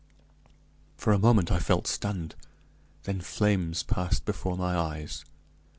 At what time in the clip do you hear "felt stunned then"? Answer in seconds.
1.59-3.21